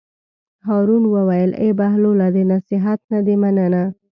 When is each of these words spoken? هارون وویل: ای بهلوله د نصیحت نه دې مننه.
هارون 0.67 1.03
وویل: 1.15 1.51
ای 1.61 1.69
بهلوله 1.79 2.27
د 2.35 2.37
نصیحت 2.51 2.99
نه 3.11 3.19
دې 3.25 3.35
مننه. 3.43 3.83